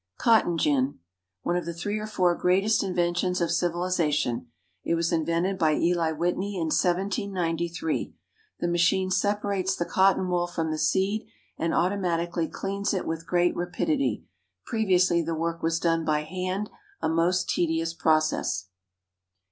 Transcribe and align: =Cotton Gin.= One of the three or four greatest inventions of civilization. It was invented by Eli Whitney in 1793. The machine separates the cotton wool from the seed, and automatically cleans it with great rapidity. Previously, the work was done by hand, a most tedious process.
=Cotton 0.17 0.57
Gin.= 0.57 0.97
One 1.43 1.55
of 1.55 1.65
the 1.65 1.75
three 1.75 1.99
or 1.99 2.07
four 2.07 2.33
greatest 2.33 2.81
inventions 2.83 3.39
of 3.39 3.51
civilization. 3.51 4.47
It 4.83 4.95
was 4.95 5.11
invented 5.11 5.59
by 5.59 5.75
Eli 5.75 6.11
Whitney 6.13 6.55
in 6.55 6.69
1793. 6.71 8.11
The 8.59 8.67
machine 8.67 9.11
separates 9.11 9.75
the 9.75 9.85
cotton 9.85 10.27
wool 10.27 10.47
from 10.47 10.71
the 10.71 10.79
seed, 10.79 11.27
and 11.55 11.71
automatically 11.71 12.47
cleans 12.47 12.95
it 12.95 13.05
with 13.05 13.27
great 13.27 13.55
rapidity. 13.55 14.25
Previously, 14.65 15.21
the 15.21 15.35
work 15.35 15.61
was 15.61 15.79
done 15.79 16.03
by 16.03 16.21
hand, 16.21 16.71
a 16.99 17.07
most 17.07 17.47
tedious 17.47 17.93
process. 17.93 18.69